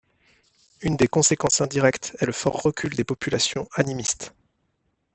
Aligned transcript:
Une 0.81 0.97
des 0.97 1.07
conséquences 1.07 1.61
indirecte 1.61 2.17
est 2.19 2.25
le 2.25 2.33
fort 2.33 2.59
recul 2.63 2.95
des 2.95 3.03
populations 3.03 3.69
animistes. 3.75 4.33